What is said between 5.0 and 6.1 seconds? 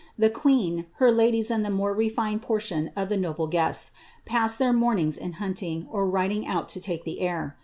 in ing, or